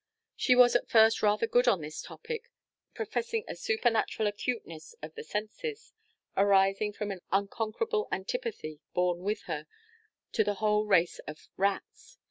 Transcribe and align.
She 0.35 0.55
was 0.55 0.75
at 0.75 0.89
first 0.89 1.21
rather 1.21 1.45
good 1.45 1.67
on 1.67 1.81
this 1.81 2.01
topic, 2.01 2.49
professing 2.95 3.43
a 3.47 3.55
supernatural 3.55 4.27
acuteness 4.27 4.95
of 5.03 5.13
the 5.13 5.23
senses, 5.23 5.93
arising 6.35 6.91
from 6.91 7.11
an 7.11 7.21
unconquerable 7.31 8.07
antipathy, 8.11 8.79
born 8.95 9.19
with 9.19 9.43
her, 9.43 9.67
to 10.31 10.43
the 10.43 10.55
whole 10.55 10.87
race 10.87 11.19
of 11.27 11.47
rats. 11.55 12.17